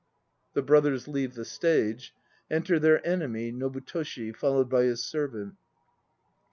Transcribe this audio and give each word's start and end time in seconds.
(The 0.53 0.63
BROTHERS 0.63 1.07
leave 1.07 1.35
the 1.35 1.45
stage. 1.45 2.11
Enter 2.49 2.79
their 2.79 3.05
enemy 3.05 3.51
NOBU 3.51 3.81
TOSHI, 3.81 4.31
followed 4.35 4.67
by 4.67 4.85
his 4.85 5.03
Servant.) 5.05 5.57